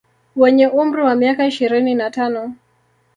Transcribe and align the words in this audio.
Wenye 0.35 0.65
umri 0.81 1.01
wa 1.07 1.15
miaka 1.15 1.45
ishirini 1.51 1.91
na 1.99 2.07
tano 2.15 2.41